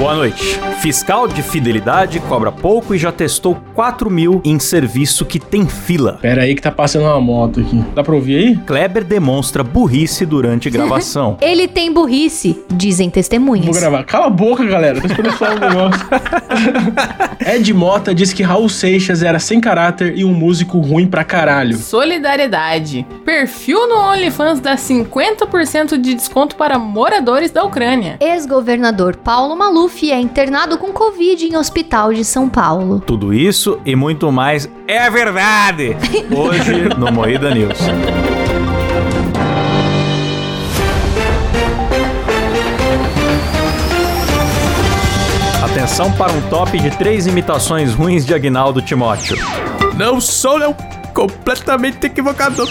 Boa 0.00 0.14
noite. 0.14 0.58
Fiscal 0.78 1.28
de 1.28 1.42
fidelidade 1.42 2.20
cobra 2.20 2.50
pouco 2.50 2.94
e 2.94 2.98
já 2.98 3.12
testou 3.12 3.54
4 3.74 4.08
mil 4.08 4.40
em 4.42 4.58
serviço 4.58 5.26
que 5.26 5.38
tem 5.38 5.66
fila. 5.68 6.18
Pera 6.22 6.40
aí 6.40 6.54
que 6.54 6.62
tá 6.62 6.72
passando 6.72 7.02
uma 7.04 7.20
moto 7.20 7.60
aqui. 7.60 7.84
Dá 7.94 8.02
pra 8.02 8.14
ouvir 8.14 8.38
aí? 8.38 8.56
Kleber 8.66 9.04
demonstra 9.04 9.62
burrice 9.62 10.24
durante 10.24 10.70
gravação. 10.72 11.36
Ele 11.42 11.68
tem 11.68 11.92
burrice, 11.92 12.58
dizem 12.70 13.10
testemunhas. 13.10 13.66
Vou 13.66 13.74
gravar. 13.74 14.02
Cala 14.04 14.28
a 14.28 14.30
boca, 14.30 14.64
galera. 14.64 15.02
Tô 15.02 15.06
esperando 15.06 15.36
falar 15.36 15.56
um 15.56 15.68
negócio. 15.68 16.06
Ed 17.46 17.74
Mota 17.74 18.14
disse 18.14 18.34
que 18.34 18.42
Raul 18.42 18.70
Seixas 18.70 19.22
era 19.22 19.38
sem 19.38 19.60
caráter 19.60 20.16
e 20.16 20.24
um 20.24 20.32
músico 20.32 20.78
ruim 20.78 21.06
pra 21.06 21.24
caralho. 21.24 21.76
Solidariedade. 21.76 23.06
Perfil 23.22 23.86
no 23.86 23.96
OnlyFans 23.96 24.60
dá 24.60 24.76
50% 24.76 25.98
de 25.98 26.14
desconto 26.14 26.56
para 26.56 26.78
moradores 26.78 27.50
da 27.50 27.62
Ucrânia. 27.64 28.16
Ex-governador 28.18 29.16
Paulo 29.16 29.54
Maluf 29.54 29.89
é 30.12 30.20
internado 30.20 30.78
com 30.78 30.92
Covid 30.92 31.46
em 31.46 31.56
hospital 31.56 32.12
de 32.12 32.24
São 32.24 32.48
Paulo. 32.48 33.00
Tudo 33.00 33.34
isso 33.34 33.78
e 33.84 33.94
muito 33.94 34.30
mais 34.32 34.68
é 34.86 35.10
verdade. 35.10 35.96
Hoje 36.34 36.88
no 36.96 37.12
Moída 37.12 37.54
News. 37.54 37.78
Atenção 45.62 46.12
para 46.12 46.32
um 46.32 46.40
top 46.48 46.78
de 46.78 46.90
três 46.90 47.26
imitações 47.26 47.94
ruins 47.94 48.24
de 48.24 48.34
Agnaldo 48.34 48.80
Timóteo. 48.80 49.36
Não 49.96 50.20
sou, 50.20 50.58
não. 50.58 50.99
Completamente 51.14 52.06
equivocado. 52.06 52.66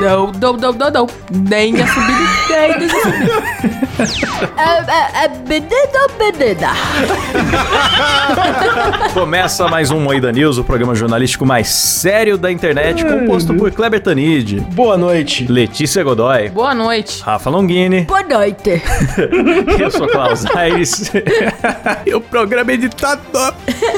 Não, 0.00 0.32
não, 0.32 0.52
não, 0.54 0.72
não, 0.72 0.90
não. 0.90 1.06
Nem 1.30 1.80
a 1.80 1.86
subida, 1.86 2.28
nem 2.48 2.70
a 2.72 2.90
subida. 2.90 3.42
É, 4.56 5.22
é, 5.22 5.24
é 5.24 5.28
menino 5.28 5.98
ou 6.02 6.10
menina? 6.18 6.72
Começa 9.14 9.68
mais 9.68 9.90
um 9.90 10.00
Moída 10.00 10.30
News, 10.32 10.58
o 10.58 10.64
programa 10.64 10.94
jornalístico 10.94 11.44
mais 11.44 11.68
sério 11.68 12.36
da 12.38 12.50
internet, 12.50 13.04
composto 13.04 13.54
por 13.54 13.70
Kleber 13.70 14.00
Tanid, 14.00 14.60
Boa 14.72 14.96
noite. 14.96 15.46
Letícia 15.50 16.02
Godoy, 16.02 16.48
Boa 16.50 16.74
noite. 16.74 17.22
Rafa 17.22 17.50
Longini, 17.50 18.02
Boa 18.02 18.22
noite. 18.22 18.82
eu 19.78 19.90
sou 19.90 20.06
Klaus 20.08 20.44
Aires. 20.54 21.10
E 22.06 22.14
o 22.14 22.20
programa 22.20 22.72
editado 22.72 23.20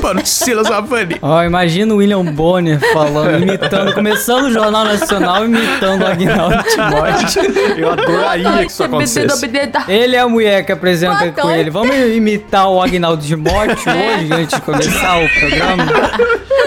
para 0.00 0.18
o 0.18 0.26
Silas 0.26 0.70
Avani. 0.70 1.16
Ó, 1.22 1.42
imagina 1.42 1.94
o 1.94 1.98
William 1.98 2.24
Bonner 2.24 2.80
falando, 2.92 3.42
imitando, 3.42 3.92
começando 3.94 4.46
o 4.46 4.52
Jornal 4.52 4.84
Nacional, 4.84 5.44
imitando 5.44 6.02
o 6.02 6.06
Aguinaldo 6.06 6.62
Timóteo. 6.64 7.42
Eu 7.76 7.90
adoraria 7.92 8.58
que 8.58 8.72
isso 8.72 8.82
acontecesse. 8.82 9.50
Ele 9.88 10.16
é 10.16 10.18
a 10.18 10.28
mulher 10.28 10.64
que 10.64 10.72
apresenta 10.72 11.18
Boa 11.18 11.32
com 11.32 11.46
noite. 11.46 11.60
ele. 11.60 11.70
Vamos 11.70 11.94
imitar 11.96 12.68
o 12.70 12.80
Aguinaldo 13.22 13.26
Timóteo 13.26 13.92
hoje, 13.92 14.32
antes 14.32 14.58
de 14.58 14.64
começar 14.64 15.18
o 15.18 15.28
programa? 15.28 15.84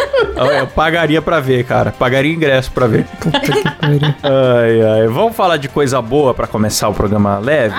Eu 0.59 0.67
pagaria 0.67 1.21
pra 1.21 1.39
ver, 1.39 1.63
cara. 1.65 1.91
Pagaria 1.91 2.33
ingresso 2.33 2.71
pra 2.71 2.87
ver. 2.87 3.05
Ai, 4.23 4.81
ai. 4.81 5.07
Vamos 5.07 5.35
falar 5.35 5.57
de 5.57 5.67
coisa 5.69 6.01
boa 6.01 6.33
pra 6.33 6.47
começar 6.47 6.89
o 6.89 6.93
programa 6.93 7.37
leve? 7.39 7.75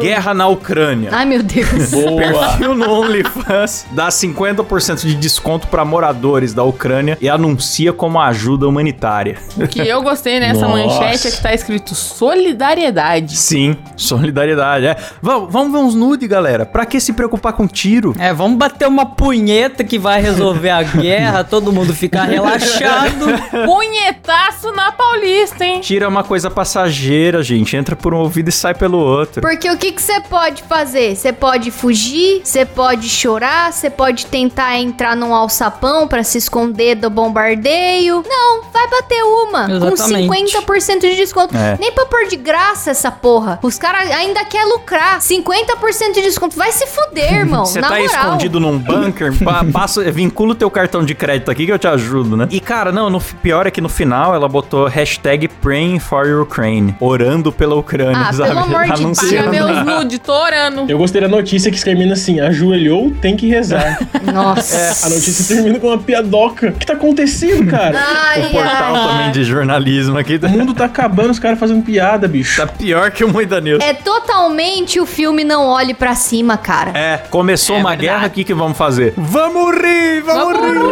Guerra 0.00 0.34
na 0.34 0.46
Ucrânia. 0.48 1.10
Ai, 1.12 1.24
meu 1.24 1.42
Deus. 1.42 1.90
Boa. 1.90 2.16
Perfil 2.22 2.74
no 2.74 2.90
OnlyFans 2.90 3.86
dá 3.92 4.08
50% 4.08 5.00
de 5.00 5.14
desconto 5.14 5.66
pra 5.66 5.84
moradores 5.84 6.54
da 6.54 6.62
Ucrânia 6.62 7.18
e 7.20 7.28
anuncia 7.28 7.92
como 7.92 8.20
ajuda 8.20 8.68
humanitária. 8.68 9.38
O 9.56 9.66
que 9.66 9.80
eu 9.80 10.02
gostei 10.02 10.38
nessa 10.40 10.66
Nossa. 10.66 10.86
manchete 10.86 11.28
é 11.28 11.30
que 11.30 11.42
tá 11.42 11.52
escrito 11.54 11.94
solidariedade. 11.94 13.36
Sim, 13.36 13.76
solidariedade. 13.96 14.86
É. 14.86 14.96
Vamos, 15.20 15.52
vamos 15.52 15.72
ver 15.72 15.78
uns 15.78 15.94
nude, 15.94 16.26
galera. 16.28 16.64
Pra 16.64 16.86
que 16.86 17.00
se 17.00 17.12
preocupar 17.12 17.52
com 17.52 17.66
tiro? 17.66 18.14
É, 18.18 18.32
vamos 18.32 18.56
bater 18.58 18.86
uma 18.88 19.06
punheta 19.06 19.82
que 19.84 19.98
vai 19.98 20.20
resolver 20.20 20.70
a 20.70 20.82
guerra, 20.82 21.44
todo 21.44 21.71
mundo 21.72 21.94
ficar 21.94 22.24
relaxado. 22.28 23.26
Punhetaço 23.64 24.72
na 24.72 24.92
Paulista, 24.92 25.64
hein? 25.64 25.80
Tira 25.80 26.08
uma 26.08 26.22
coisa 26.22 26.50
passageira, 26.50 27.42
gente. 27.42 27.76
Entra 27.76 27.96
por 27.96 28.14
um 28.14 28.18
ouvido 28.18 28.48
e 28.48 28.52
sai 28.52 28.74
pelo 28.74 28.98
outro. 28.98 29.40
Porque 29.42 29.70
o 29.70 29.76
que 29.76 29.92
que 29.92 30.02
você 30.02 30.20
pode 30.20 30.62
fazer? 30.64 31.16
Você 31.16 31.32
pode 31.32 31.70
fugir, 31.70 32.40
você 32.44 32.64
pode 32.64 33.08
chorar, 33.08 33.72
você 33.72 33.90
pode 33.90 34.26
tentar 34.26 34.78
entrar 34.78 35.16
num 35.16 35.34
alçapão 35.34 36.06
pra 36.06 36.22
se 36.22 36.38
esconder 36.38 36.94
do 36.96 37.10
bombardeio. 37.10 38.22
Não, 38.26 38.62
vai 38.72 38.88
bater 38.88 39.22
uma 39.22 39.70
Exatamente. 39.70 40.28
com 40.28 40.72
50% 40.72 41.00
de 41.00 41.16
desconto. 41.16 41.56
É. 41.56 41.76
Nem 41.80 41.92
pra 41.92 42.06
pôr 42.06 42.26
de 42.28 42.36
graça 42.36 42.90
essa 42.90 43.10
porra. 43.10 43.58
Os 43.62 43.78
caras 43.78 44.10
ainda 44.10 44.44
querem 44.44 44.68
lucrar. 44.68 45.18
50% 45.20 46.14
de 46.14 46.22
desconto. 46.22 46.56
Vai 46.56 46.72
se 46.72 46.86
fuder, 46.86 47.32
irmão. 47.40 47.64
Você 47.64 47.80
tá 47.80 47.88
moral. 47.88 48.04
escondido 48.06 48.60
num 48.60 48.78
bunker, 48.78 49.32
pa- 49.42 49.64
passa, 49.72 50.02
vincula 50.10 50.52
o 50.52 50.54
teu 50.54 50.70
cartão 50.70 51.04
de 51.04 51.14
crédito 51.14 51.50
aqui 51.50 51.61
que 51.66 51.72
eu 51.72 51.78
te 51.78 51.86
ajudo, 51.86 52.36
né? 52.36 52.46
E 52.50 52.60
cara, 52.60 52.92
não, 52.92 53.08
no, 53.10 53.20
pior 53.20 53.66
é 53.66 53.70
que 53.70 53.80
no 53.80 53.88
final 53.88 54.34
ela 54.34 54.48
botou 54.48 54.86
hashtag 54.86 55.48
praying 55.48 55.98
for 55.98 56.26
Ukraine, 56.42 56.94
orando 57.00 57.50
pela 57.52 57.74
Ucrânia, 57.74 58.26
Ah, 58.28 58.32
sabe? 58.32 58.48
pelo 58.50 58.60
amor 58.60 58.84
de 58.84 58.92
Anunciando. 59.02 59.50
meus 59.50 59.84
nude, 59.84 60.18
tô 60.18 60.32
orando. 60.32 60.84
Eu 60.88 60.98
gostei 60.98 61.20
da 61.20 61.28
notícia 61.28 61.70
que 61.70 61.82
termina 61.82 62.12
assim: 62.14 62.40
ajoelhou, 62.40 63.10
tem 63.20 63.36
que 63.36 63.48
rezar. 63.48 63.98
Nossa. 64.32 65.06
A 65.06 65.10
notícia 65.10 65.54
termina 65.54 65.78
com 65.78 65.88
uma 65.88 65.98
piadoca. 65.98 66.68
O 66.68 66.72
que 66.72 66.86
tá 66.86 66.92
acontecendo, 66.94 67.70
cara? 67.70 67.98
Ai, 67.98 68.42
O 68.46 68.50
portal 68.50 68.94
ai. 68.96 69.08
também 69.08 69.32
de 69.32 69.44
jornalismo 69.44 70.18
aqui 70.18 70.38
O 70.42 70.48
mundo 70.48 70.74
tá 70.74 70.84
acabando, 70.86 71.30
os 71.30 71.38
caras 71.38 71.58
fazendo 71.58 71.82
piada, 71.82 72.26
bicho. 72.28 72.60
tá 72.60 72.66
pior 72.66 73.10
que 73.10 73.24
o 73.24 73.28
Moida 73.28 73.60
News. 73.60 73.82
É 73.82 73.92
totalmente 73.94 75.00
o 75.00 75.06
filme 75.06 75.44
Não 75.44 75.66
Olhe 75.66 75.94
Pra 75.94 76.14
Cima, 76.14 76.56
cara. 76.56 76.90
É, 76.96 77.18
começou 77.30 77.76
É 77.76 77.78
uma 77.80 77.90
verdade. 77.90 78.08
guerra, 78.08 78.26
o 78.26 78.30
que 78.30 78.44
que 78.44 78.54
vamos 78.54 78.76
fazer? 78.78 79.14
Vamos 79.16 79.74
rir, 79.76 80.22
vamos, 80.22 80.52
rir. 80.60 80.74
Vamos 80.78 80.91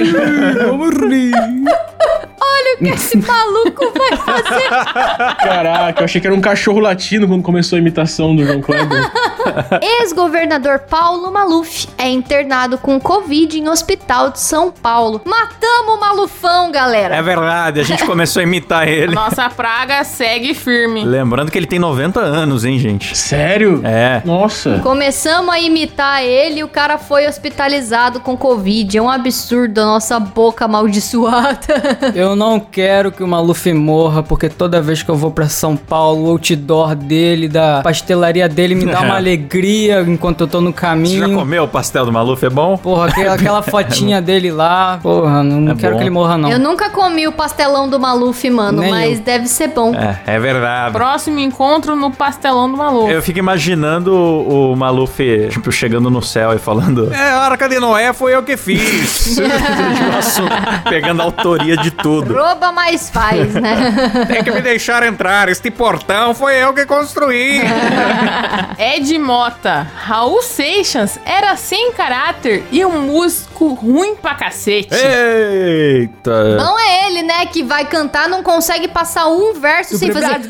Olha 0.00 0.72
o 0.72 0.78
que 2.80 2.88
esse 2.94 3.16
maluco 3.18 3.92
vai 3.96 4.16
fazer. 4.16 4.68
Caraca, 5.38 6.00
eu 6.00 6.04
achei 6.04 6.20
que 6.20 6.26
era 6.26 6.34
um 6.34 6.40
cachorro 6.40 6.80
latino 6.80 7.28
quando 7.28 7.42
começou 7.42 7.76
a 7.76 7.80
imitação 7.80 8.34
do 8.34 8.44
João 8.44 8.60
Kleber. 8.60 9.10
Ex-governador 10.00 10.80
Paulo 10.80 11.30
Maluf 11.30 11.88
é 11.98 12.08
internado 12.08 12.78
com 12.78 12.98
Covid 12.98 13.58
em 13.58 13.68
hospital 13.68 14.30
de 14.30 14.40
São 14.40 14.70
Paulo. 14.70 15.20
Matamos 15.24 15.94
o 15.94 16.00
Malufão, 16.00 16.70
galera. 16.70 17.16
É 17.16 17.22
verdade, 17.22 17.80
a 17.80 17.82
gente 17.82 18.04
começou 18.04 18.40
a 18.40 18.42
imitar 18.42 18.88
ele. 18.88 19.14
Nossa 19.14 19.48
praga 19.50 20.02
segue 20.04 20.54
firme. 20.54 21.04
Lembrando 21.04 21.50
que 21.50 21.58
ele 21.58 21.66
tem 21.66 21.78
90 21.78 22.20
anos, 22.20 22.64
hein, 22.64 22.78
gente? 22.78 23.16
Sério? 23.16 23.80
É. 23.84 24.22
Nossa. 24.24 24.78
Começamos 24.82 25.52
a 25.52 25.58
imitar 25.58 26.22
ele 26.22 26.60
e 26.60 26.64
o 26.64 26.68
cara 26.68 26.98
foi 26.98 27.26
hospitalizado 27.26 28.20
com 28.20 28.36
Covid. 28.36 28.96
É 28.96 29.02
um 29.02 29.10
absurdo 29.10 29.80
a 29.80 29.84
nossa 29.84 30.18
boca 30.18 30.64
amaldiçoada. 30.64 31.80
Eu 32.14 32.36
não 32.36 32.60
quero 32.70 33.10
que 33.12 33.22
o 33.22 33.28
Maluf 33.28 33.72
morra, 33.72 34.22
porque 34.22 34.48
toda 34.48 34.80
vez 34.80 35.02
que 35.02 35.10
eu 35.10 35.16
vou 35.16 35.30
pra 35.30 35.48
São 35.48 35.76
Paulo, 35.76 36.26
o 36.26 36.30
outdoor 36.30 36.94
dele, 36.94 37.48
da 37.48 37.80
pastelaria 37.82 38.48
dele, 38.48 38.74
me 38.74 38.84
dá 38.86 39.00
uma 39.00 39.16
alegria 39.20 40.00
enquanto 40.02 40.42
eu 40.42 40.46
tô 40.48 40.60
no 40.60 40.70
Você 40.70 40.76
já 40.76 40.80
caminho. 40.80 41.34
comeu 41.38 41.64
o 41.64 41.68
pastel 41.68 42.04
do 42.06 42.12
Maluf? 42.12 42.44
É 42.44 42.50
bom? 42.50 42.76
Porra, 42.76 43.06
aquela, 43.10 43.34
aquela 43.34 43.62
fotinha 43.62 44.20
dele 44.22 44.50
lá. 44.52 44.98
Porra, 45.02 45.42
não, 45.42 45.60
não 45.60 45.72
É 45.72 45.74
quero 45.76 45.92
bom. 45.92 45.98
que 45.98 46.02
ele 46.04 46.10
morra, 46.10 46.38
não. 46.38 46.50
Eu 46.50 46.58
nunca 46.58 46.90
comi 46.90 47.26
o 47.26 47.32
pastelão 47.32 47.88
do 47.88 47.98
Maluf, 47.98 48.48
mano, 48.50 48.80
Nem 48.80 48.90
mas 48.90 49.18
eu. 49.18 49.24
deve 49.24 49.46
ser 49.46 49.68
bom. 49.68 49.94
É, 49.94 50.34
é 50.34 50.38
verdade. 50.38 50.92
Próximo 50.92 51.38
encontro 51.40 51.96
no 51.96 52.10
pastelão 52.10 52.70
do 52.70 52.76
maluco. 52.76 53.08
Eu 53.10 53.22
fico 53.22 53.38
imaginando 53.38 54.14
o, 54.14 54.72
o 54.72 54.76
Maluf, 54.76 55.18
tipo, 55.50 55.70
chegando 55.72 56.10
no 56.10 56.22
céu 56.22 56.52
e 56.54 56.58
falando: 56.58 57.12
É, 57.12 57.30
a 57.30 57.38
Arca 57.42 57.68
de 57.68 57.78
Noé 57.80 58.12
foi 58.12 58.34
eu 58.34 58.42
que 58.42 58.56
fiz. 58.56 59.38
Pegando 60.88 61.20
a 61.20 61.24
autoria 61.24 61.76
de 61.76 61.90
tudo. 61.90 62.32
Rouba 62.60 62.72
mais 62.72 63.08
faz, 63.08 63.54
né? 63.54 63.74
Tem 64.28 64.44
que 64.44 64.50
me 64.50 64.60
deixar 64.60 65.02
entrar, 65.02 65.48
este 65.48 65.70
portão 65.70 66.34
foi 66.34 66.62
eu 66.62 66.74
que 66.74 66.84
construí. 66.84 67.62
Ed 68.78 69.18
Mota. 69.18 69.90
Raul 69.96 70.42
Seixas 70.42 71.18
era 71.24 71.56
sem 71.56 71.90
caráter 71.92 72.62
e 72.70 72.84
um 72.84 73.00
músico 73.06 73.49
ruim 73.68 74.14
pra 74.16 74.34
cacete. 74.34 74.88
Eita. 74.94 76.56
Não 76.56 76.78
é 76.78 77.08
ele, 77.08 77.22
né, 77.22 77.46
que 77.46 77.62
vai 77.62 77.84
cantar, 77.84 78.28
não 78.28 78.42
consegue 78.42 78.88
passar 78.88 79.26
um 79.28 79.54
verso 79.54 79.96
sem 79.96 80.10
fazer. 80.12 80.40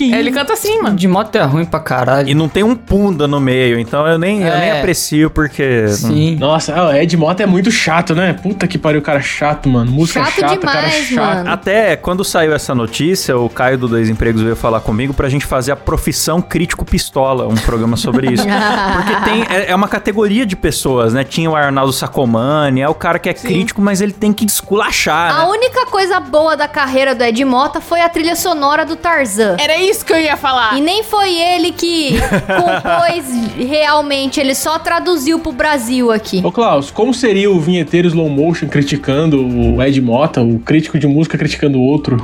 Ele 0.00 0.30
canta 0.30 0.52
assim, 0.52 0.80
mano. 0.80 0.96
De 0.96 1.06
moto 1.08 1.34
é 1.36 1.42
ruim 1.42 1.64
pra 1.64 1.80
caralho. 1.80 2.28
E 2.28 2.34
não 2.34 2.48
tem 2.48 2.62
um 2.62 2.74
punda 2.74 3.26
no 3.26 3.40
meio, 3.40 3.78
então 3.78 4.06
eu 4.06 4.18
nem, 4.18 4.42
eu 4.42 4.54
nem 4.58 4.70
É. 4.70 4.78
aprecio 4.78 5.30
porque. 5.30 5.88
Sim. 5.88 6.36
Nossa, 6.36 6.88
ah, 6.88 7.02
Ed 7.02 7.16
Mota 7.16 7.42
é 7.42 7.46
muito 7.46 7.70
chato, 7.70 8.14
né? 8.14 8.32
Puta 8.32 8.66
que 8.66 8.78
pariu, 8.78 9.00
cara 9.02 9.20
chato, 9.20 9.68
mano. 9.68 9.90
Música 9.90 10.24
Chato 10.24 10.40
chata, 10.40 10.56
cara 10.58 10.80
demais, 10.88 11.04
chato. 11.06 11.36
mano. 11.36 11.50
Até 11.50 11.96
quando 11.96 12.24
saiu 12.24 12.52
essa 12.54 12.74
notícia, 12.74 13.36
o 13.36 13.48
Caio 13.48 13.78
do 13.78 13.88
Dois 13.88 14.08
Empregos 14.08 14.42
veio 14.42 14.56
falar 14.56 14.80
comigo 14.80 15.14
pra 15.14 15.28
gente 15.28 15.46
fazer 15.46 15.72
a 15.72 15.76
profissão 15.76 16.40
crítico 16.42 16.84
pistola, 16.84 17.46
um 17.46 17.54
programa 17.54 17.96
sobre 17.96 18.33
isso. 18.34 18.44
Porque 18.44 19.24
tem, 19.24 19.42
é, 19.48 19.70
é 19.70 19.74
uma 19.74 19.88
categoria 19.88 20.44
de 20.44 20.56
pessoas, 20.56 21.14
né? 21.14 21.24
Tinha 21.24 21.50
o 21.50 21.56
Arnaldo 21.56 21.92
Sacomani, 21.92 22.80
é 22.80 22.88
o 22.88 22.94
cara 22.94 23.18
que 23.18 23.28
é 23.28 23.34
crítico, 23.34 23.80
mas 23.80 24.00
ele 24.00 24.12
tem 24.12 24.32
que 24.32 24.44
esculachar, 24.44 25.34
A 25.34 25.44
né? 25.46 25.50
única 25.50 25.86
coisa 25.86 26.20
boa 26.20 26.56
da 26.56 26.68
carreira 26.68 27.14
do 27.14 27.22
Ed 27.22 27.44
Mota 27.44 27.80
foi 27.80 28.00
a 28.00 28.08
trilha 28.08 28.36
sonora 28.36 28.84
do 28.84 28.96
Tarzan. 28.96 29.56
Era 29.58 29.76
isso 29.78 30.04
que 30.04 30.12
eu 30.12 30.20
ia 30.20 30.36
falar. 30.36 30.76
E 30.76 30.80
nem 30.80 31.02
foi 31.02 31.34
ele 31.34 31.72
que 31.72 32.16
compôs 32.46 33.24
realmente, 33.56 34.40
ele 34.40 34.54
só 34.54 34.78
traduziu 34.78 35.38
pro 35.38 35.52
Brasil 35.52 36.10
aqui. 36.10 36.40
Ô 36.44 36.52
Klaus, 36.52 36.90
como 36.90 37.12
seria 37.14 37.50
o 37.50 37.60
vinheteiro 37.60 38.08
slow 38.08 38.28
motion 38.28 38.68
criticando 38.68 39.44
o 39.44 39.82
Ed 39.82 40.00
Mota, 40.00 40.42
o 40.42 40.58
crítico 40.58 40.98
de 40.98 41.06
música 41.06 41.38
criticando 41.38 41.78
o 41.78 41.82
outro? 41.82 42.16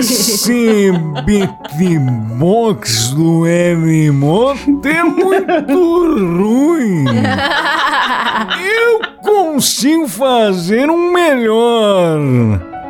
Esse 0.00 0.90
beatbox 1.26 3.10
do 3.10 3.42
Moto 4.14 4.88
é 4.88 5.04
muito 5.04 5.76
ruim. 6.38 7.04
Eu 8.58 9.00
consigo 9.22 10.08
fazer 10.08 10.88
um 10.88 11.12
melhor. 11.12 12.18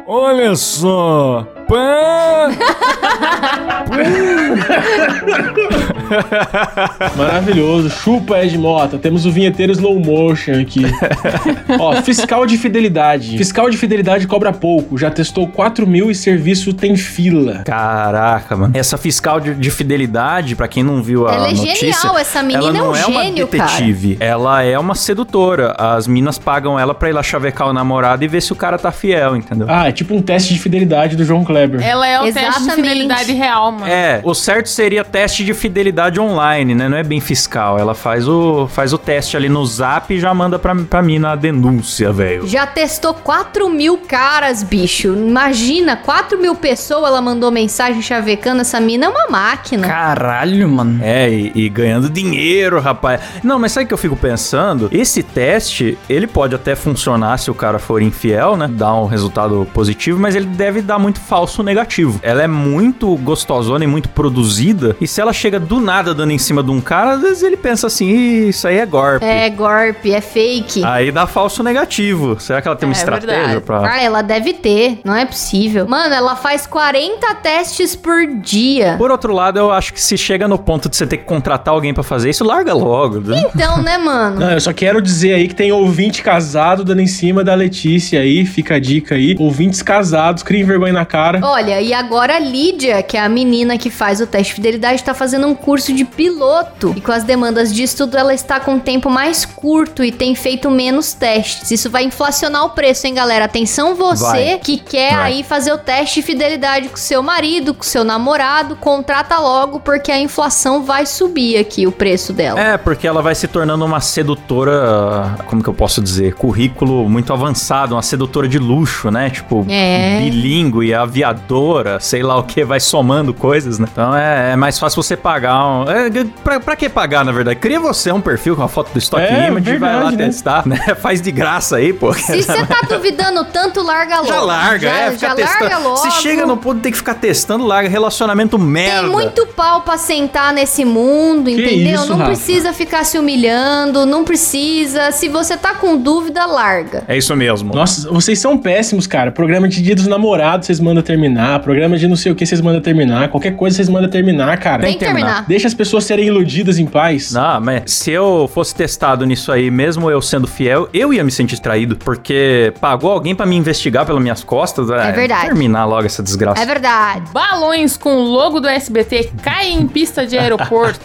Olha 0.07 0.55
só. 0.55 1.45
Maravilhoso. 7.17 7.91
Chupa, 7.91 8.43
Ed 8.43 8.57
Mota. 8.59 8.99
Temos 8.99 9.27
o 9.27 9.31
vinheteiro 9.31 9.71
slow 9.73 9.99
motion 10.01 10.61
aqui. 10.61 10.83
Ó, 11.79 11.95
fiscal 12.03 12.47
de 12.47 12.59
fidelidade. 12.59 13.39
Fiscal 13.39 13.71
de 13.71 13.77
fidelidade 13.77 14.27
cobra 14.27 14.53
pouco. 14.53 14.99
Já 14.99 15.11
testou 15.11 15.47
4 15.47 15.87
mil 15.87 16.11
e 16.11 16.15
serviço 16.15 16.73
tem 16.73 16.97
fila. 16.97 17.63
Caraca, 17.65 18.57
mano. 18.57 18.77
Essa 18.77 18.99
fiscal 18.99 19.41
de, 19.41 19.55
de 19.55 19.71
fidelidade, 19.71 20.57
pra 20.57 20.67
quem 20.67 20.83
não 20.83 21.03
viu 21.03 21.29
a 21.29 21.35
Ela 21.35 21.49
é 21.49 21.53
notícia... 21.53 21.93
genial, 21.93 22.19
essa 22.19 22.43
menina 22.43 22.69
ela 22.69 22.79
é 22.79 22.83
um 22.83 22.87
não 22.87 22.97
é 22.97 23.07
uma 23.07 23.23
gênio, 23.23 23.47
detetive. 23.47 24.17
Ela 24.21 24.63
é 24.63 24.79
uma 24.79 24.95
sedutora. 24.95 25.75
As 25.79 26.07
minas 26.07 26.39
pagam 26.39 26.79
ela 26.79 26.95
pra 26.95 27.09
ir 27.09 27.13
lá 27.13 27.23
chavecar 27.23 27.69
o 27.69 27.73
namorado 27.73 28.25
e 28.25 28.29
ver 28.29 28.41
se 28.41 28.53
o 28.53 28.57
cara 28.57 28.79
tá 28.79 28.91
fiel, 28.91 29.37
entendeu? 29.37 29.67
Ah, 29.71 29.89
é 29.89 29.93
tipo 29.93 30.15
um 30.15 30.23
teste 30.23 30.55
de 30.55 30.61
fidelidade 30.61 31.17
do 31.17 31.25
João 31.25 31.45
Kleber. 31.61 31.87
Ela 31.87 32.07
é 32.07 32.21
o 32.21 32.25
teste 32.25 32.41
de 32.41 32.47
Exatamente. 32.47 32.75
fidelidade 32.77 33.33
real, 33.33 33.73
mano. 33.73 33.87
É, 33.87 34.21
o 34.25 34.35
certo 34.35 34.69
seria 34.69 35.05
teste 35.05 35.45
de 35.45 35.53
fidelidade 35.55 36.21
online, 36.21 36.75
né? 36.75 36.89
Não 36.89 36.97
é 36.97 37.03
bem 37.03 37.21
fiscal. 37.21 37.79
Ela 37.79 37.95
faz 37.95 38.29
o, 38.29 38.67
faz 38.69 38.93
o 38.93 38.99
teste 38.99 39.37
ali 39.37 39.49
no 39.49 39.65
zap 39.67 40.13
e 40.13 40.19
já 40.19 40.33
manda 40.33 40.59
pra, 40.59 40.75
pra 40.75 41.03
mim 41.03 41.19
na 41.19 41.35
denúncia, 41.35 42.13
velho. 42.13 42.47
Já 42.47 42.67
testou 42.67 43.15
4 43.15 43.69
mil 43.69 43.99
caras, 43.99 44.63
bicho. 44.63 45.09
Imagina, 45.09 45.97
4 45.97 46.39
mil 46.39 46.55
pessoas 46.55 47.09
ela 47.09 47.21
mandou 47.21 47.51
mensagem 47.51 48.01
chavecando. 48.01 48.61
Essa 48.61 48.81
mina 48.81 49.07
é 49.07 49.09
uma 49.09 49.29
máquina. 49.29 49.87
Caralho, 49.87 50.69
mano. 50.69 51.01
É, 51.03 51.29
e, 51.31 51.53
e 51.55 51.69
ganhando 51.69 52.09
dinheiro, 52.09 52.81
rapaz. 52.81 53.21
Não, 53.43 53.59
mas 53.59 53.73
sabe 53.73 53.85
o 53.85 53.89
que 53.89 53.95
eu 53.95 53.99
fico 53.99 54.17
pensando? 54.17 54.89
Esse 54.93 55.23
teste, 55.23 55.99
ele 56.09 56.27
pode 56.27 56.55
até 56.55 56.75
funcionar 56.75 57.39
se 57.39 57.51
o 57.51 57.55
cara 57.55 57.79
for 57.79 58.03
infiel, 58.03 58.57
né? 58.57 58.69
Dar 58.69 58.95
um 58.95 59.07
resultado 59.07 59.67
positivo, 59.73 60.19
mas 60.19 60.35
ele 60.35 60.47
deve 60.47 60.83
dar 60.83 60.99
muito 60.99 61.21
falso 61.21 61.50
negativo. 61.63 62.19
Ela 62.23 62.43
é 62.43 62.47
muito 62.47 63.15
gostosona 63.19 63.85
e 63.85 63.87
muito 63.87 64.09
produzida, 64.09 64.97
e 65.01 65.07
se 65.07 65.21
ela 65.21 65.33
chega 65.33 65.59
do 65.59 65.81
nada 65.81 66.15
dando 66.15 66.31
em 66.33 66.39
cima 66.39 66.63
de 66.63 66.71
um 66.71 66.81
cara, 66.81 67.13
às 67.13 67.21
vezes 67.23 67.43
ele 67.43 67.57
pensa 67.57 67.87
assim, 67.89 68.09
"Ih, 68.09 68.49
isso 68.51 68.67
aí 68.67 68.79
é 68.79 68.87
golpe. 68.87 69.25
É 69.25 69.51
golpe, 69.51 70.13
é 70.13 70.21
fake. 70.21 70.85
Aí 70.85 71.11
dá 71.11 71.27
falso 71.27 71.63
negativo. 71.63 72.39
Será 72.39 72.63
que 72.63 72.69
ela 72.69 72.77
tem 72.77 72.89
uma 72.89 72.95
É 72.95 72.99
estratégia 72.99 73.37
verdade. 73.37 73.61
pra. 73.61 73.91
Ah, 73.93 74.01
ela 74.03 74.23
deve 74.23 74.53
ter. 74.55 75.01
Não 75.05 75.15
é 75.15 75.25
possível. 75.25 75.87
Mano, 75.89 76.15
ela 76.15 76.37
faz 76.37 76.67
40 76.67 77.35
testes 77.37 77.95
por 77.97 78.27
dia. 78.27 78.95
Por 78.99 79.11
outro 79.11 79.33
lado, 79.33 79.59
eu 79.59 79.71
acho 79.71 79.93
que 79.93 80.01
se 80.01 80.17
chega 80.17 80.47
no 80.47 80.59
ponto 80.59 80.89
de 80.89 80.97
você 80.97 81.07
ter 81.07 81.19
que 81.19 81.25
contratar 81.25 81.75
alguém 81.75 81.93
pra 81.93 82.03
fazer 82.03 82.31
isso, 82.31 82.45
larga 82.45 82.73
logo. 82.75 83.21
né? 83.21 83.43
Então, 83.55 83.83
né, 83.83 83.99
mano? 83.99 84.41
Não, 84.41 84.51
eu 84.53 84.61
só 84.61 84.73
quero 84.73 85.01
dizer 85.03 85.35
aí 85.35 85.49
que 85.49 85.55
tem 85.55 85.73
ouvinte 85.73 86.23
casado 86.23 86.85
dando 86.85 87.01
em 87.01 87.07
cima 87.07 87.43
da 87.43 87.55
Letícia 87.55 88.21
aí, 88.21 88.45
fica 88.45 88.75
a 88.77 88.79
dica 88.81 89.15
aí. 89.15 89.35
Ouvintes 89.39 89.83
casados, 89.83 90.43
criem 90.43 90.65
vergonha 90.65 90.93
na 90.93 91.05
cara. 91.05 91.40
Olha, 91.43 91.81
e 91.81 91.93
agora 91.93 92.37
a 92.37 92.39
Lídia, 92.39 93.03
que 93.03 93.17
é 93.17 93.21
a 93.21 93.29
menina 93.29 93.77
que 93.79 93.91
faz 93.91 94.21
o 94.21 94.27
teste 94.27 94.51
de 94.51 94.55
fidelidade, 94.57 95.03
tá 95.03 95.15
fazendo 95.15 95.47
um 95.47 95.55
curso 95.55 95.93
de 95.93 96.05
piloto. 96.05 96.93
E 96.97 97.01
com 97.01 97.13
as 97.13 97.25
demandas 97.25 97.73
de 97.73 97.83
estudo, 97.83 98.17
ela 98.17 98.33
está 98.35 98.61
com 98.61 98.75
um 98.75 98.79
tempo 98.81 99.11
mais 99.11 99.45
curto 99.45 100.03
e 100.05 100.13
tem 100.13 100.35
feito 100.35 100.71
menos 100.71 101.13
testes. 101.13 101.71
Isso 101.71 101.91
vai 101.91 102.05
inflacionar 102.05 102.65
o 102.65 102.71
preço, 102.71 103.07
hein, 103.07 103.15
galera? 103.15 103.45
Atenção 103.45 103.95
você 103.95 104.25
Vai. 104.25 104.59
que 104.59 104.77
quer 104.79 105.15
Vai. 105.15 105.33
aí 105.33 105.43
fazer 105.43 105.73
o 105.73 105.79
teste 105.79 106.21
de 106.21 106.27
fidelidade 106.27 106.89
com 106.89 106.97
seu 106.97 107.23
marido, 107.23 107.75
com 107.75 107.83
seu 107.83 108.05
namorado, 108.05 108.77
contrata 108.77 109.39
logo, 109.39 109.81
porque 109.81 110.11
a 110.11 110.19
inflação 110.19 110.83
vai 110.83 111.07
subir 111.07 111.57
aqui 111.59 111.87
o 111.87 111.93
preço 111.93 112.33
dela. 112.33 112.61
É, 112.61 112.77
porque 112.77 113.07
ela 113.07 113.23
vai 113.23 113.35
se 113.35 113.47
tornando 113.49 113.85
uma 113.85 114.01
sedutora, 114.01 115.37
como 115.47 115.63
que 115.63 115.69
eu 115.69 115.75
posso 115.75 116.01
dizer? 116.01 116.35
Currículo 116.35 117.09
muito 117.09 117.33
avançado, 117.33 117.95
uma 117.95 118.03
sedutora 118.03 118.49
de 118.49 118.59
luxo, 118.59 119.11
né? 119.11 119.31
Tipo, 119.31 119.65
É. 119.69 120.19
bilíngue, 120.21 120.93
aviadora, 121.25 122.01
sei 122.01 122.23
lá 122.23 122.39
o 122.39 122.43
que, 122.43 122.65
vai 122.65 122.81
somando 122.81 123.33
coisas, 123.35 123.79
né? 123.79 123.87
Então 123.91 124.15
é, 124.17 124.53
é 124.53 124.57
mais 124.57 124.79
fácil 124.79 125.03
você 125.03 125.17
pagar 125.17 125.65
um. 125.67 125.85
É, 125.91 126.11
pra, 126.43 126.61
pra 126.61 126.77
que 126.77 126.89
pagar, 126.89 127.25
na 127.25 127.33
verdade? 127.33 127.59
Cria 127.59 127.79
você 127.79 128.11
um 128.11 128.21
perfil 128.21 128.57
com 128.57 128.63
a 128.63 128.69
foto 128.69 128.93
do 128.93 128.99
Stock 128.99 129.23
É, 129.23 129.49
Image 129.49 129.71
e 129.71 129.79
vai 129.79 129.91
lá 129.91 129.97
verdade, 129.97 130.17
né? 130.17 130.27
testar, 130.27 130.67
né? 130.67 130.79
Faz 131.01 131.21
de 131.21 131.31
graça 131.31 131.77
aí, 131.77 131.93
pô. 131.93 132.13
Se 132.13 132.43
você 132.43 132.67
tá 132.67 132.83
duvidando 132.89 133.45
tanto, 133.45 133.83
larga 133.83 134.17
logo. 134.17 134.29
Já 134.29 134.41
larga, 134.41 134.89
já, 134.89 134.97
é, 134.97 135.11
fica 135.13 135.29
já 135.29 135.35
testando. 135.35 135.63
larga 135.63 135.79
logo. 135.79 135.97
Se 135.97 136.11
chega 136.23 136.47
no 136.47 136.57
ponto 136.57 136.77
de 136.77 136.83
ter 136.83 136.91
que 136.91 136.97
ficar 136.97 137.15
testando, 137.15 137.67
larga 137.67 137.89
relacionamento 137.89 138.59
merda. 138.59 139.03
Tem 139.03 139.11
muito 139.11 139.47
pau 139.49 139.83
pra 139.83 139.99
sentar 139.99 140.53
nesse 140.53 140.85
mundo, 140.85 141.51
entendeu? 141.51 141.95
isso, 142.01 142.07
não 142.09 142.17
Rafa? 142.17 142.31
precisa 142.31 142.73
ficar 142.73 143.05
se 143.05 143.19
humilhando, 143.19 144.07
não 144.07 144.25
precisa. 144.25 145.13
Se 145.13 145.29
você 145.29 145.57
tá 145.57 145.75
com 145.75 145.97
dúvida, 145.97 146.47
larga. 146.47 147.05
É 147.07 147.17
isso 147.17 147.35
mesmo. 147.37 147.75
Nossa, 147.75 148.11
vocês 148.11 148.39
são 148.39 148.57
péssimos, 148.57 149.07
cara. 149.07 149.31
Programa 149.31 149.69
de 149.69 149.83
dia 149.83 149.95
dos 149.95 150.07
namorados 150.07 150.71
vocês 150.71 150.81
mandam 150.81 151.03
terminar. 151.11 151.59
Programa 151.61 151.97
de 151.97 152.07
não 152.07 152.15
sei 152.17 152.31
o 152.31 152.35
que 152.37 152.47
vocês 152.47 152.61
mandam 152.61 152.81
terminar. 152.81 153.29
Qualquer 153.29 153.57
coisa 153.57 153.77
vocês 153.77 153.89
mandam 153.89 154.09
terminar, 154.09 154.57
cara. 154.59 154.83
Tem 154.83 154.93
que 154.93 155.01
terminar. 155.05 155.45
Deixa 155.49 155.67
as 155.67 155.75
pessoas 155.75 156.05
serem 156.05 156.27
iludidas 156.27 156.79
em 156.79 156.87
paz. 156.87 157.33
Não, 157.33 157.61
mas 157.61 157.83
se 157.93 158.13
eu 158.13 158.49
fosse 158.53 158.75
testado 158.75 159.27
nisso 159.27 159.51
aí, 159.51 159.71
mesmo 159.71 160.09
eu 160.11 160.23
sendo 160.23 160.47
fiel, 160.47 160.89
eu 160.95 161.13
ia 161.13 161.25
me 161.25 161.31
sentir 161.33 161.59
traído, 161.59 161.97
porque 161.97 162.73
pagou 162.81 163.11
alguém 163.11 163.35
pra 163.35 163.45
me 163.45 163.57
investigar 163.57 164.07
pelas 164.07 164.23
minhas 164.23 164.45
costas. 164.45 164.89
É 164.91 165.11
verdade. 165.13 165.47
Terminar 165.47 165.85
logo 165.85 166.07
essa 166.07 166.23
desgraça. 166.23 166.63
É 166.63 166.67
verdade. 166.67 167.25
Balões 167.33 167.97
com 167.97 168.15
o 168.15 168.23
logo 168.23 168.61
do 168.61 168.69
SBT 168.69 169.31
caem 169.43 169.81
em 169.81 169.89
pista 169.89 170.25
de 170.27 170.39
aeroporto. 170.39 171.01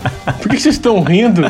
Por 0.40 0.48
que 0.48 0.58
vocês 0.60 0.76
estão 0.76 1.02
rindo? 1.02 1.42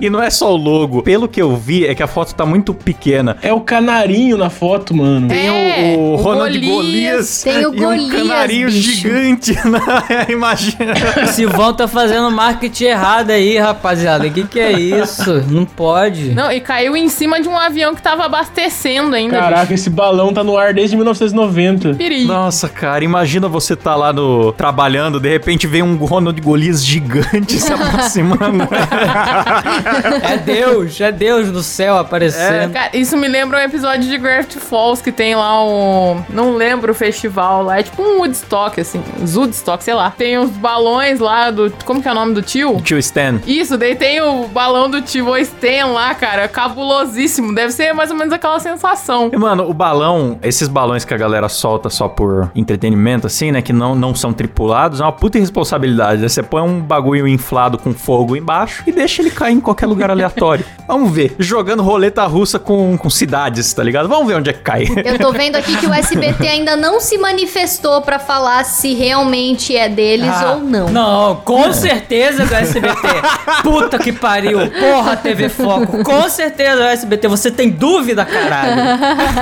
E 0.00 0.08
não 0.08 0.22
é 0.22 0.30
só 0.30 0.52
o 0.52 0.56
logo. 0.56 1.02
Pelo 1.02 1.28
que 1.28 1.40
eu 1.42 1.54
vi, 1.56 1.86
é 1.86 1.94
que 1.94 2.02
a 2.02 2.06
foto 2.06 2.34
tá 2.34 2.46
muito 2.46 2.72
pequena. 2.72 3.36
É 3.42 3.52
o 3.52 3.60
canarinho 3.60 4.38
na 4.38 4.48
foto, 4.48 4.94
mano. 4.94 5.28
Tem 5.28 5.48
É, 5.48 5.96
o, 5.96 6.00
o 6.00 6.12
o 6.12 6.16
Ronald 6.16 6.52
Golias. 6.58 6.72
Golias. 6.72 7.41
Tem 7.42 7.66
o 7.66 7.74
e 7.74 7.78
Golias, 7.78 8.12
um 8.22 8.28
canarinho 8.28 8.68
bicho. 8.68 8.80
gigante. 9.00 9.58
na- 9.68 10.26
Imagina. 10.28 10.94
Silvão 11.28 11.72
tá 11.74 11.86
fazendo 11.88 12.30
marketing 12.30 12.84
errado 12.84 13.30
aí, 13.30 13.58
rapaziada. 13.58 14.28
Que 14.30 14.44
que 14.44 14.60
é 14.60 14.72
isso? 14.72 15.42
Não 15.48 15.64
pode. 15.64 16.30
Não, 16.34 16.50
e 16.52 16.60
caiu 16.60 16.96
em 16.96 17.08
cima 17.08 17.40
de 17.40 17.48
um 17.48 17.56
avião 17.56 17.94
que 17.94 18.02
tava 18.02 18.24
abastecendo 18.24 19.14
ainda. 19.16 19.38
Caraca, 19.38 19.72
esse 19.74 19.90
balão 19.90 20.32
tá 20.32 20.42
no 20.44 20.56
ar 20.56 20.72
desde 20.74 20.96
1990. 20.96 21.88
bicho. 21.88 21.98
Perigo. 21.98 22.28
Nossa, 22.32 22.68
cara, 22.68 23.04
imagina 23.04 23.48
você 23.48 23.74
tá 23.76 23.94
lá 23.94 24.12
no 24.12 24.52
trabalhando, 24.52 25.18
de 25.20 25.28
repente 25.28 25.66
vem 25.66 25.82
um 25.82 25.96
Ronald 25.96 26.40
Golias 26.40 26.84
gigante 26.84 27.58
se 27.58 27.72
aproximando. 27.72 28.68
É 30.22 30.36
Deus, 30.38 31.00
é 31.00 31.12
Deus 31.12 31.48
no 31.48 31.62
céu 31.62 31.98
aparecendo. 31.98 32.72
Cara, 32.72 32.90
isso 32.94 33.16
me 33.16 33.28
lembra 33.28 33.58
um 33.58 33.62
episódio 33.62 34.08
de 34.08 34.16
Gravity 34.18 34.58
Falls 34.58 35.02
que 35.02 35.10
tem 35.12 35.34
lá 35.34 35.64
um. 35.64 36.22
Não 36.28 36.54
lembro 36.56 36.92
o 36.92 36.94
festival 36.94 37.31
lá. 37.40 37.78
É 37.78 37.82
tipo 37.82 38.02
um 38.02 38.18
Woodstock, 38.18 38.80
assim. 38.80 39.02
Woodstock, 39.20 39.82
sei 39.82 39.94
lá. 39.94 40.10
Tem 40.10 40.38
os 40.38 40.50
balões 40.50 41.20
lá 41.20 41.50
do. 41.50 41.72
Como 41.84 42.02
que 42.02 42.08
é 42.08 42.12
o 42.12 42.14
nome 42.14 42.34
do 42.34 42.42
tio? 42.42 42.80
Tio 42.82 42.98
Stan. 42.98 43.40
Isso, 43.46 43.76
daí 43.76 43.94
tem 43.94 44.20
o 44.20 44.46
balão 44.48 44.90
do 44.90 45.00
tio 45.00 45.36
Stan 45.38 45.86
lá, 45.92 46.14
cara. 46.14 46.48
Cabulosíssimo. 46.48 47.54
Deve 47.54 47.72
ser 47.72 47.92
mais 47.92 48.10
ou 48.10 48.16
menos 48.16 48.32
aquela 48.32 48.58
sensação. 48.60 49.30
E, 49.32 49.36
mano, 49.36 49.68
o 49.68 49.74
balão, 49.74 50.38
esses 50.42 50.68
balões 50.68 51.04
que 51.04 51.14
a 51.14 51.16
galera 51.16 51.48
solta 51.48 51.88
só 51.88 52.08
por 52.08 52.50
entretenimento, 52.54 53.26
assim, 53.26 53.52
né? 53.52 53.62
Que 53.62 53.72
não, 53.72 53.94
não 53.94 54.14
são 54.14 54.32
tripulados, 54.32 55.00
é 55.00 55.04
uma 55.04 55.12
puta 55.12 55.38
irresponsabilidade. 55.38 56.20
Né? 56.20 56.28
Você 56.28 56.42
põe 56.42 56.62
um 56.62 56.80
bagulho 56.80 57.26
inflado 57.26 57.78
com 57.78 57.92
fogo 57.92 58.36
embaixo 58.36 58.82
e 58.86 58.92
deixa 58.92 59.22
ele 59.22 59.30
cair 59.30 59.54
em 59.54 59.60
qualquer 59.60 59.86
lugar 59.86 60.10
aleatório. 60.10 60.64
Vamos 60.86 61.12
ver. 61.12 61.34
Jogando 61.38 61.82
roleta 61.82 62.24
russa 62.26 62.58
com, 62.58 62.96
com 62.98 63.10
cidades, 63.10 63.72
tá 63.72 63.82
ligado? 63.82 64.08
Vamos 64.08 64.26
ver 64.26 64.36
onde 64.36 64.50
é 64.50 64.52
que 64.52 64.60
cai. 64.60 64.86
Eu 65.04 65.18
tô 65.18 65.32
vendo 65.32 65.56
aqui 65.56 65.76
que 65.76 65.86
o 65.86 65.92
SBT 65.92 66.46
ainda 66.46 66.76
não 66.76 67.00
se 67.00 67.18
manifestou 67.22 68.02
pra 68.02 68.18
falar 68.18 68.64
se 68.64 68.92
realmente 68.94 69.76
é 69.76 69.88
deles 69.88 70.28
Ah, 70.28 70.54
ou 70.54 70.60
não. 70.60 70.88
Não, 70.90 71.36
com 71.36 71.72
certeza 71.72 72.44
do 72.44 72.54
SBT. 72.54 73.08
Puta 73.62 73.98
que 73.98 74.12
pariu. 74.12 74.58
Porra, 74.70 75.16
TV 75.16 75.48
Foco. 75.48 76.02
Com 76.02 76.28
certeza 76.28 76.76
do 76.76 76.82
SBT. 76.82 77.28
Você 77.28 77.50
tem 77.50 77.70
dúvida, 77.70 78.24
caralho? 78.24 78.82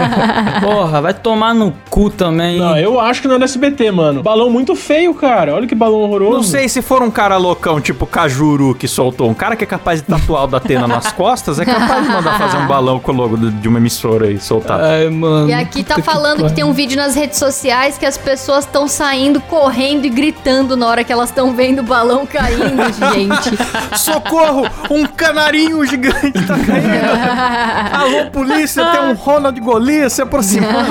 Porra, 0.61 1.01
vai 1.01 1.15
tomar 1.15 1.55
no 1.55 1.73
cu 1.89 2.11
também. 2.11 2.59
Não, 2.59 2.77
eu 2.77 3.01
acho 3.01 3.23
que 3.23 3.29
não 3.29 3.37
é 3.37 3.39
do 3.39 3.45
SBT, 3.45 3.91
mano. 3.91 4.23
Balão 4.23 4.51
muito 4.51 4.77
feio, 4.77 5.15
cara. 5.15 5.55
Olha 5.55 5.67
que 5.67 5.75
balão 5.75 6.01
horroroso. 6.03 6.37
Não 6.37 6.43
sei 6.43 6.69
se 6.69 6.83
for 6.83 7.03
um 7.03 7.11
cara 7.11 7.37
loucão, 7.39 7.81
tipo 7.81 8.07
Cajuru, 8.07 8.75
que 8.75 8.87
soltou 8.87 9.29
um 9.29 9.35
cara 9.35 9.57
que 9.57 9.65
é 9.65 9.67
capaz 9.67 10.01
de 10.03 10.07
tatuar 10.07 10.45
o 10.45 10.47
da 10.47 10.59
Atena 10.59 10.87
nas 10.87 11.11
costas, 11.13 11.59
é 11.59 11.65
capaz 11.65 12.03
de 12.05 12.13
mandar 12.13 12.39
fazer 12.39 12.59
um 12.59 12.67
balão 12.67 13.01
com 13.01 13.13
o 13.13 13.15
logo 13.15 13.37
de 13.37 13.69
uma 13.69 13.79
emissora 13.79 14.27
aí, 14.27 14.39
soltar. 14.39 14.81
Ai, 14.81 15.09
mano. 15.09 15.49
E 15.49 15.55
aqui 15.55 15.83
tá 15.83 16.01
falando 16.03 16.45
que, 16.47 16.53
tem 16.53 16.65
um 16.65 16.73
vídeo 16.73 16.97
nas 16.97 17.15
redes 17.15 17.39
sociais 17.71 17.97
que 17.97 18.05
as 18.05 18.19
pessoas 18.19 18.65
estão 18.65 18.89
saindo 18.89 19.41
correndo 19.43 20.05
e 20.05 20.11
gritando 20.11 20.77
na 20.77 20.89
hora 20.89 21.05
que 21.05 21.13
elas 21.13 21.29
estão 21.29 21.55
vendo 21.55 21.79
o 21.79 21.83
balão 21.85 22.27
caindo, 22.27 22.83
gente. 23.15 23.97
Socorro! 23.97 24.67
Um 24.91 25.07
canarinho 25.07 25.85
gigante 25.87 26.33
tá 26.33 26.59
caindo! 26.59 27.95
Alô, 27.95 28.31
polícia, 28.33 28.85
tem 28.87 29.01
um 29.03 29.13
Ronald 29.15 29.61
Golias 29.61 30.15
se 30.15 30.23
aproximando. 30.23 30.89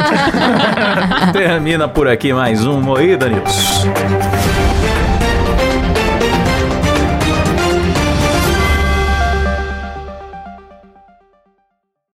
Termina 1.34 1.90
por 1.90 2.08
aqui 2.08 2.32
mais 2.32 2.66
um 2.66 2.80
Moída 2.80 3.28
News. 3.28 3.84